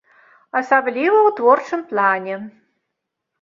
[0.61, 2.35] Асабліва ў творчым плане.